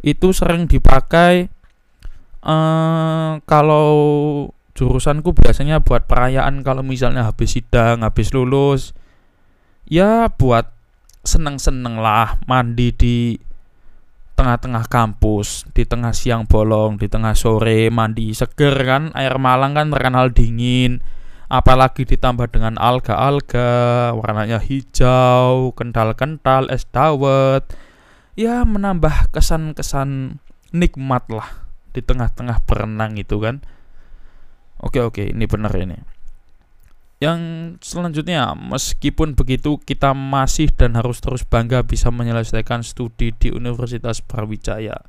Itu 0.00 0.32
sering 0.32 0.66
dipakai 0.66 1.52
eh 2.40 3.32
kalau 3.44 3.88
jurusanku 4.72 5.36
biasanya 5.36 5.84
buat 5.84 6.08
perayaan 6.08 6.64
kalau 6.64 6.80
misalnya 6.80 7.28
habis 7.28 7.52
sidang, 7.52 8.00
habis 8.00 8.32
lulus. 8.32 8.96
Ya 9.84 10.30
buat 10.32 10.72
seneng-seneng 11.20 12.00
lah 12.00 12.40
mandi 12.48 12.94
di 12.96 13.36
tengah-tengah 14.40 14.88
kampus, 14.88 15.68
di 15.76 15.84
tengah 15.84 16.16
siang 16.16 16.48
bolong, 16.48 16.96
di 16.96 17.12
tengah 17.12 17.36
sore 17.36 17.92
mandi 17.92 18.32
seger 18.32 18.72
kan, 18.88 19.12
air 19.12 19.36
Malang 19.36 19.76
kan 19.76 19.92
terkenal 19.92 20.32
dingin, 20.32 21.04
apalagi 21.50 22.06
ditambah 22.06 22.46
dengan 22.54 22.78
alga-alga, 22.78 24.14
warnanya 24.14 24.62
hijau, 24.62 25.74
kental-kental, 25.74 26.70
es 26.70 26.86
dawet, 26.94 27.66
ya 28.38 28.62
menambah 28.62 29.34
kesan-kesan 29.34 30.38
nikmat 30.70 31.26
lah 31.26 31.66
di 31.90 32.00
tengah-tengah 32.06 32.62
berenang 32.62 33.18
itu 33.18 33.42
kan. 33.42 33.58
Oke 34.78 35.02
oke, 35.02 35.26
ini 35.26 35.44
benar 35.50 35.74
ini. 35.74 35.98
Yang 37.20 37.40
selanjutnya, 37.84 38.56
meskipun 38.56 39.36
begitu 39.36 39.76
kita 39.76 40.16
masih 40.16 40.72
dan 40.72 40.96
harus 40.96 41.20
terus 41.20 41.44
bangga 41.44 41.84
bisa 41.84 42.08
menyelesaikan 42.08 42.80
studi 42.80 43.36
di 43.36 43.52
Universitas 43.52 44.24
Brawijaya. 44.24 45.04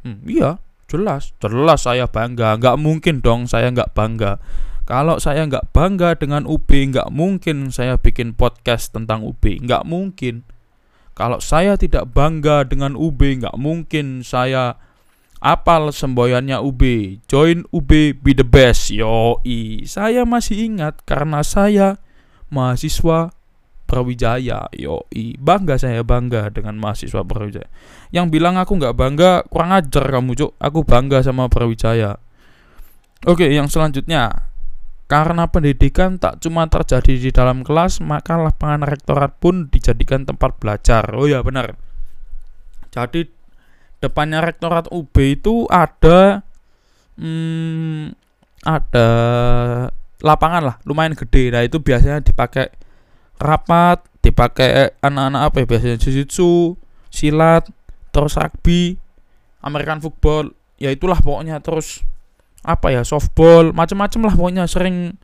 Hmm, 0.00 0.24
iya, 0.24 0.56
jelas, 0.88 1.36
jelas 1.36 1.84
saya 1.84 2.08
bangga. 2.08 2.56
Nggak 2.56 2.80
mungkin 2.80 3.20
dong 3.20 3.44
saya 3.44 3.68
nggak 3.68 3.92
bangga. 3.92 4.40
Kalau 4.86 5.18
saya 5.18 5.42
nggak 5.50 5.74
bangga 5.74 6.14
dengan 6.14 6.46
UB, 6.46 6.70
nggak 6.70 7.10
mungkin 7.10 7.74
saya 7.74 7.98
bikin 7.98 8.38
podcast 8.38 8.94
tentang 8.94 9.26
UB. 9.26 9.42
Nggak 9.42 9.82
mungkin. 9.82 10.46
Kalau 11.18 11.42
saya 11.42 11.74
tidak 11.74 12.14
bangga 12.14 12.62
dengan 12.62 12.94
UB, 12.94 13.18
nggak 13.18 13.58
mungkin 13.58 14.22
saya 14.22 14.78
Apal 15.36 15.92
semboyannya 15.92 16.64
UB, 16.64 16.82
join 17.28 17.68
UB 17.68 18.16
be 18.18 18.32
the 18.32 18.42
best. 18.42 18.88
Yo, 18.88 19.38
saya 19.84 20.24
masih 20.24 20.64
ingat 20.64 21.04
karena 21.04 21.44
saya 21.44 22.00
mahasiswa 22.48 23.36
Brawijaya. 23.86 24.66
Yo, 24.72 25.04
bangga 25.38 25.76
saya 25.76 26.00
bangga 26.02 26.48
dengan 26.48 26.80
mahasiswa 26.80 27.20
Brawijaya. 27.20 27.68
Yang 28.16 28.26
bilang 28.32 28.56
aku 28.56 28.80
nggak 28.80 28.96
bangga 28.96 29.44
kurang 29.52 29.76
ajar 29.76 30.08
kamu 30.08 30.34
cuk. 30.34 30.52
Aku 30.56 30.88
bangga 30.88 31.20
sama 31.20 31.52
Brawijaya. 31.52 32.16
Oke, 33.28 33.52
yang 33.52 33.68
selanjutnya 33.68 34.45
karena 35.06 35.46
pendidikan 35.46 36.18
tak 36.18 36.42
cuma 36.42 36.66
terjadi 36.66 37.14
di 37.14 37.30
dalam 37.30 37.62
kelas, 37.62 38.02
maka 38.02 38.34
lapangan 38.34 38.82
rektorat 38.82 39.38
pun 39.38 39.70
dijadikan 39.70 40.26
tempat 40.26 40.58
belajar. 40.58 41.06
Oh 41.14 41.30
ya 41.30 41.46
benar. 41.46 41.78
Jadi 42.90 43.30
depannya 44.02 44.42
rektorat 44.44 44.90
UB 44.90 45.14
itu 45.22 45.64
ada 45.70 46.42
hmm, 47.16 48.12
ada 48.66 49.08
lapangan 50.20 50.62
lah 50.72 50.76
lumayan 50.88 51.16
gede 51.16 51.52
nah 51.52 51.62
itu 51.64 51.80
biasanya 51.80 52.24
dipakai 52.24 52.72
rapat 53.36 54.00
dipakai 54.24 54.96
anak-anak 55.04 55.42
apa 55.52 55.56
ya 55.62 55.66
biasanya 55.68 55.96
jujitsu 56.00 56.76
silat 57.12 57.68
terus 58.10 58.36
rugby 58.36 58.96
American 59.60 60.00
football 60.00 60.52
ya 60.80 60.92
itulah 60.92 61.20
pokoknya 61.20 61.60
terus 61.60 62.04
apa 62.66 62.90
ya 62.90 63.06
softball 63.06 63.70
macam-macam 63.70 64.26
lah 64.26 64.34
pokoknya 64.34 64.64
sering 64.66 65.14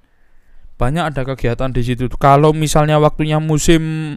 banyak 0.83 1.15
ada 1.15 1.23
kegiatan 1.23 1.71
di 1.71 1.83
situ. 1.87 2.11
Kalau 2.19 2.51
misalnya 2.51 2.99
waktunya 2.99 3.39
musim 3.39 4.15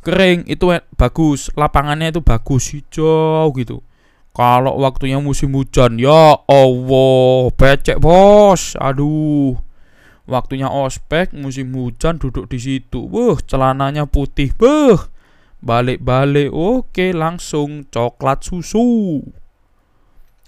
kering 0.00 0.48
itu 0.48 0.72
bagus. 0.96 1.52
Lapangannya 1.52 2.12
itu 2.16 2.24
bagus 2.24 2.72
hijau 2.72 3.52
gitu. 3.52 3.84
Kalau 4.34 4.74
waktunya 4.82 5.20
musim 5.20 5.52
hujan 5.52 6.00
ya 6.00 6.40
Allah 6.48 7.52
becek 7.52 8.00
bos. 8.00 8.72
Aduh. 8.80 9.60
Waktunya 10.24 10.72
ospek 10.72 11.36
musim 11.36 11.76
hujan 11.76 12.16
duduk 12.16 12.48
di 12.48 12.56
situ. 12.56 13.04
Wah 13.12 13.36
celananya 13.44 14.08
putih 14.08 14.56
beh. 14.56 15.12
Balik-balik 15.60 16.52
oke 16.52 17.12
langsung 17.12 17.84
coklat 17.88 18.44
susu 18.44 19.20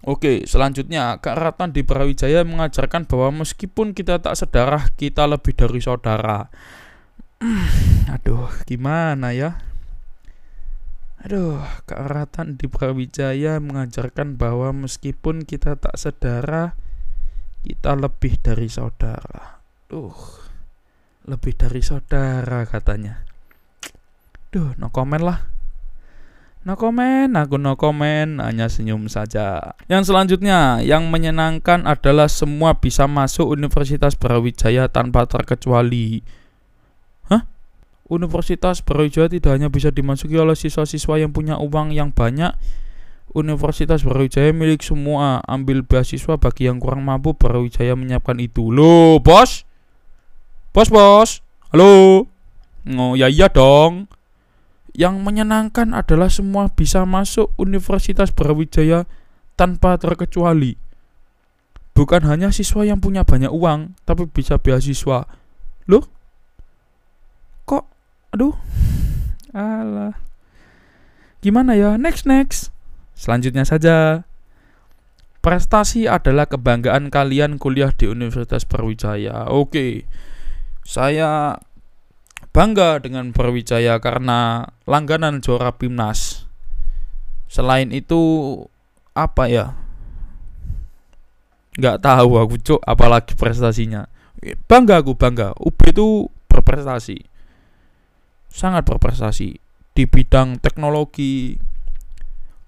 Oke, 0.07 0.47
selanjutnya 0.47 1.19
Kak 1.19 1.35
Ratan 1.35 1.75
di 1.75 1.83
Brawijaya 1.83 2.47
mengajarkan 2.47 3.11
bahwa 3.11 3.43
meskipun 3.43 3.91
kita 3.91 4.23
tak 4.23 4.39
sedarah, 4.39 4.95
kita 4.95 5.27
lebih 5.27 5.51
dari 5.59 5.83
saudara. 5.83 6.47
Aduh, 8.15 8.47
gimana 8.71 9.35
ya? 9.35 9.59
Aduh, 11.27 11.59
Kak 11.91 12.07
Ratan 12.07 12.55
di 12.55 12.71
Brawijaya 12.71 13.59
mengajarkan 13.59 14.39
bahwa 14.39 14.71
meskipun 14.87 15.43
kita 15.43 15.75
tak 15.75 15.99
sedara, 15.99 16.79
kita 17.67 17.99
lebih 17.99 18.39
dari 18.39 18.71
saudara. 18.71 19.59
Duh, 19.91 20.15
lebih 21.27 21.59
dari 21.59 21.83
saudara 21.83 22.63
katanya. 22.63 23.27
Duh, 24.55 24.71
no 24.79 24.95
comment 24.95 25.27
lah. 25.27 25.56
No 26.67 26.75
comment, 26.75 27.31
aku 27.39 27.63
no 27.63 27.79
comment, 27.79 28.43
hanya 28.43 28.67
senyum 28.67 29.07
saja. 29.07 29.79
Yang 29.87 30.11
selanjutnya, 30.11 30.83
yang 30.83 31.07
menyenangkan 31.15 31.87
adalah 31.87 32.27
semua 32.27 32.75
bisa 32.75 33.07
masuk 33.07 33.55
Universitas 33.55 34.19
Brawijaya 34.19 34.91
tanpa 34.91 35.31
terkecuali. 35.31 36.27
Universitas 38.07 38.87
Brawijaya 38.87 39.27
tidak 39.27 39.59
hanya 39.59 39.67
bisa 39.67 39.91
dimasuki 39.91 40.39
oleh 40.39 40.55
siswa-siswa 40.55 41.19
yang 41.19 41.35
punya 41.35 41.59
uang 41.59 41.91
yang 41.91 42.15
banyak. 42.15 42.55
Universitas 43.35 44.07
Brawijaya 44.07 44.55
milik 44.55 44.81
semua. 44.87 45.43
Ambil 45.43 45.83
beasiswa 45.83 46.39
bagi 46.39 46.71
yang 46.71 46.79
kurang 46.79 47.03
mampu. 47.03 47.35
Brawijaya 47.35 47.99
menyiapkan 47.99 48.39
itu. 48.39 48.71
Loh, 48.71 49.19
bos? 49.19 49.67
Bos, 50.71 50.87
bos? 50.87 51.43
Halo? 51.75 52.27
Oh, 52.87 53.13
ya 53.19 53.27
iya 53.27 53.51
dong. 53.51 54.07
Yang 54.97 55.21
menyenangkan 55.21 55.93
adalah 55.93 56.33
semua 56.33 56.73
bisa 56.73 57.05
masuk 57.05 57.53
Universitas 57.61 58.33
Brawijaya 58.33 59.05
tanpa 59.53 60.01
terkecuali. 60.01 60.81
Bukan 61.93 62.25
hanya 62.25 62.49
siswa 62.49 62.81
yang 62.85 63.05
punya 63.05 63.21
banyak 63.21 63.53
uang, 63.53 63.93
tapi 64.09 64.25
bisa 64.25 64.57
beasiswa. 64.57 65.29
Loh? 65.85 66.05
Kok? 67.69 67.85
Aduh. 68.33 68.57
Alah. 69.53 70.17
Gimana 71.45 71.77
ya? 71.77 72.01
Next 72.01 72.25
next. 72.25 72.73
Selanjutnya 73.13 73.69
saja. 73.69 74.25
Prestasi 75.45 76.09
adalah 76.09 76.49
kebanggaan 76.49 77.13
kalian 77.13 77.61
kuliah 77.61 77.93
di 77.93 78.09
Universitas 78.09 78.65
Brawijaya. 78.65 79.49
Oke. 79.53 80.09
Saya 80.85 81.61
bangga 82.57 83.05
dengan 83.05 83.37
Brawijaya 83.37 84.01
karena 84.01 84.65
langganan 84.89 85.45
juara 85.45 85.77
Pimnas 85.77 86.49
selain 87.53 87.93
itu 87.93 88.17
apa 89.13 89.45
ya 89.53 89.77
nggak 91.77 92.01
tahu 92.01 92.41
aku 92.41 92.57
cuk 92.57 92.81
apalagi 92.81 93.37
prestasinya 93.37 94.09
bangga 94.65 95.05
aku 95.05 95.13
bangga 95.13 95.53
UB 95.61 95.77
itu 95.85 96.33
berprestasi 96.49 97.21
sangat 98.49 98.89
berprestasi 98.89 99.61
di 99.97 100.05
bidang 100.05 100.61
teknologi, 100.61 101.57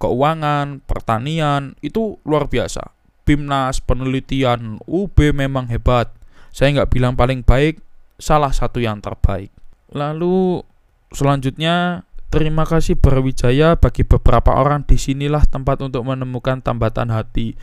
keuangan, 0.01 0.81
pertanian 0.81 1.77
itu 1.85 2.17
luar 2.25 2.49
biasa. 2.49 2.89
Bimnas, 3.25 3.85
penelitian, 3.85 4.81
UB 4.89 5.17
memang 5.33 5.69
hebat. 5.69 6.09
Saya 6.49 6.81
nggak 6.81 6.89
bilang 6.89 7.13
paling 7.13 7.45
baik, 7.45 7.81
salah 8.17 8.49
satu 8.49 8.81
yang 8.81 8.97
terbaik. 8.97 9.53
Lalu 9.89 10.61
selanjutnya 11.09 12.05
terima 12.29 12.61
kasih 12.65 12.93
Berwijaya 12.93 13.73
bagi 13.73 14.05
beberapa 14.05 14.53
orang 14.53 14.85
di 14.85 15.01
sinilah 15.01 15.49
tempat 15.49 15.81
untuk 15.81 16.05
menemukan 16.05 16.61
tambatan 16.61 17.09
hati. 17.09 17.57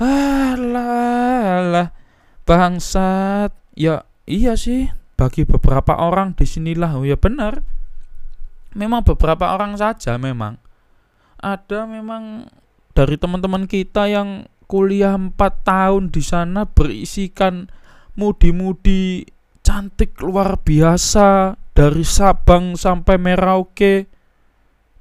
Alah, 0.00 1.92
bangsat. 2.48 3.52
Ya 3.76 4.08
iya 4.24 4.56
sih, 4.56 4.88
bagi 5.20 5.44
beberapa 5.44 6.00
orang 6.00 6.32
di 6.32 6.48
sinilah 6.48 6.96
oh 6.96 7.04
ya 7.04 7.20
benar. 7.20 7.60
Memang 8.72 9.04
beberapa 9.04 9.52
orang 9.52 9.76
saja 9.76 10.16
memang. 10.16 10.56
Ada 11.36 11.84
memang 11.84 12.48
dari 12.96 13.20
teman-teman 13.20 13.68
kita 13.68 14.08
yang 14.08 14.48
kuliah 14.64 15.12
4 15.12 15.36
tahun 15.36 16.08
di 16.08 16.24
sana 16.24 16.64
berisikan 16.64 17.68
mudi-mudi 18.16 19.28
cantik 19.60 20.16
luar 20.24 20.56
biasa 20.64 21.60
dari 21.76 22.02
Sabang 22.08 22.80
sampai 22.80 23.20
Merauke 23.20 24.08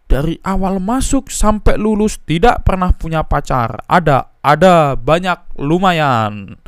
dari 0.06 0.36
awal 0.44 0.84
masuk 0.84 1.32
sampai 1.32 1.80
lulus 1.80 2.20
tidak 2.28 2.68
pernah 2.68 2.92
punya 2.92 3.24
pacar 3.24 3.82
ada 3.88 4.36
ada 4.44 4.94
banyak 4.94 5.56
lumayan 5.58 6.60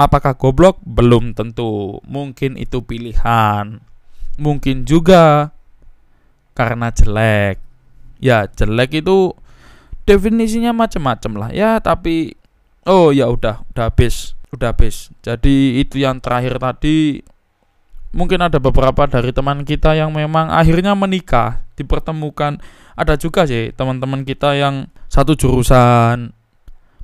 Apakah 0.00 0.32
goblok? 0.32 0.80
Belum 0.80 1.36
tentu. 1.36 2.00
Mungkin 2.08 2.56
itu 2.56 2.80
pilihan. 2.80 3.84
Mungkin 4.40 4.88
juga 4.88 5.52
karena 6.56 6.88
jelek. 6.88 7.60
Ya, 8.16 8.48
jelek 8.48 9.04
itu 9.04 9.36
definisinya 10.08 10.72
macam-macam 10.72 11.32
lah 11.36 11.50
ya, 11.52 11.76
tapi 11.84 12.32
oh 12.88 13.12
ya 13.12 13.28
udah, 13.28 13.60
udah 13.76 13.92
habis, 13.92 14.32
udah 14.56 14.72
habis. 14.72 15.12
Jadi 15.20 15.84
itu 15.84 16.00
yang 16.00 16.16
terakhir 16.24 16.56
tadi 16.56 17.20
mungkin 18.10 18.42
ada 18.42 18.58
beberapa 18.58 19.06
dari 19.06 19.30
teman 19.30 19.62
kita 19.62 19.94
yang 19.94 20.10
memang 20.10 20.50
akhirnya 20.50 20.94
menikah, 20.98 21.62
dipertemukan. 21.78 22.58
Ada 22.98 23.16
juga 23.16 23.46
sih 23.46 23.72
teman-teman 23.72 24.26
kita 24.26 24.58
yang 24.58 24.90
satu 25.08 25.38
jurusan 25.38 26.34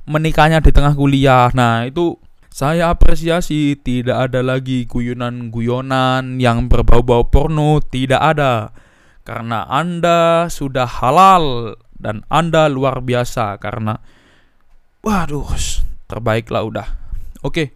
menikahnya 0.07 0.63
di 0.63 0.71
tengah 0.71 0.93
kuliah. 0.93 1.51
Nah, 1.51 1.87
itu 1.87 2.15
saya 2.51 2.89
apresiasi 2.89 3.77
tidak 3.77 4.31
ada 4.31 4.41
lagi 4.41 4.87
guyonan-guyonan 4.87 6.41
yang 6.41 6.71
berbau-bau 6.71 7.27
porno, 7.27 7.83
tidak 7.83 8.21
ada. 8.23 8.71
Karena 9.27 9.67
Anda 9.67 10.47
sudah 10.47 10.87
halal 10.87 11.75
dan 11.99 12.23
Anda 12.31 12.71
luar 12.71 13.03
biasa 13.03 13.59
karena 13.59 13.99
waduh, 15.03 15.51
terbaiklah 16.07 16.63
udah. 16.63 16.87
Oke. 17.43 17.51
Okay. 17.51 17.67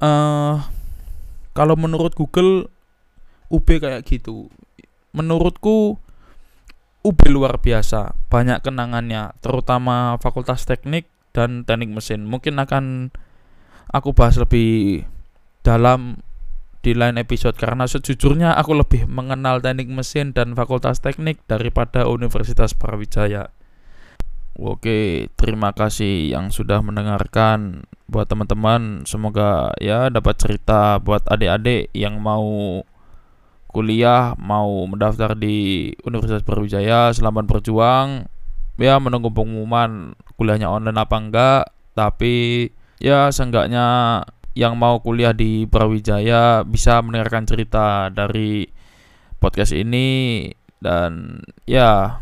Uh, 0.00 0.06
eh, 0.08 0.56
kalau 1.52 1.76
menurut 1.76 2.16
Google 2.16 2.68
UB 3.52 3.68
kayak 3.68 4.08
gitu. 4.08 4.48
Menurutku 5.12 6.00
UB 7.04 7.20
luar 7.28 7.60
biasa, 7.60 8.16
banyak 8.32 8.64
kenangannya, 8.64 9.36
terutama 9.44 10.16
Fakultas 10.22 10.64
Teknik 10.64 11.10
dan 11.36 11.68
Teknik 11.68 11.92
Mesin. 11.92 12.24
Mungkin 12.24 12.56
akan 12.56 13.12
aku 13.92 14.16
bahas 14.16 14.40
lebih 14.40 15.04
dalam 15.60 16.24
di 16.82 16.98
lain 16.98 17.14
episode 17.14 17.54
karena 17.54 17.86
sejujurnya 17.86 18.58
aku 18.58 18.74
lebih 18.74 19.06
mengenal 19.06 19.62
teknik 19.62 19.86
mesin 19.86 20.34
dan 20.34 20.58
fakultas 20.58 20.98
teknik 20.98 21.38
daripada 21.46 22.10
Universitas 22.10 22.74
Brawijaya. 22.74 23.54
Oke, 24.52 25.32
terima 25.40 25.72
kasih 25.72 26.36
yang 26.36 26.52
sudah 26.52 26.84
mendengarkan 26.84 27.88
buat 28.04 28.28
teman-teman. 28.28 29.08
Semoga 29.08 29.72
ya 29.80 30.12
dapat 30.12 30.36
cerita 30.36 31.00
buat 31.00 31.24
adik-adik 31.24 31.88
yang 31.96 32.20
mau 32.20 32.84
kuliah, 33.72 34.36
mau 34.36 34.84
mendaftar 34.84 35.32
di 35.32 35.88
Universitas 36.04 36.44
Brawijaya, 36.44 37.08
selamat 37.16 37.48
berjuang. 37.48 38.28
Ya 38.76 39.00
menunggu 39.00 39.32
pengumuman 39.32 40.12
kuliahnya 40.36 40.68
online 40.68 41.00
apa 41.00 41.16
enggak, 41.16 41.62
tapi 41.96 42.68
ya 43.00 43.32
seenggaknya 43.32 44.20
yang 44.52 44.76
mau 44.76 45.00
kuliah 45.00 45.32
di 45.32 45.64
Brawijaya 45.64 46.60
bisa 46.68 47.00
mendengarkan 47.00 47.48
cerita 47.48 48.12
dari 48.12 48.68
podcast 49.40 49.72
ini 49.72 50.44
dan 50.84 51.40
ya 51.64 52.20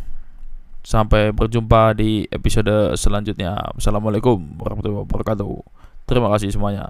Sampai 0.80 1.30
berjumpa 1.36 1.92
di 1.92 2.24
episode 2.32 2.96
selanjutnya. 2.96 3.52
Assalamualaikum 3.76 4.56
warahmatullahi 4.56 5.04
wabarakatuh. 5.04 5.52
Terima 6.08 6.32
kasih 6.32 6.50
semuanya. 6.56 6.88